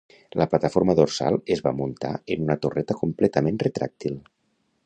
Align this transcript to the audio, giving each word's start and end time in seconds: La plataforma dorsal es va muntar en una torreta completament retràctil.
La 0.41 0.45
plataforma 0.53 0.95
dorsal 0.99 1.37
es 1.57 1.61
va 1.67 1.75
muntar 1.83 2.13
en 2.37 2.47
una 2.49 2.57
torreta 2.65 2.99
completament 3.05 3.65
retràctil. 3.69 4.21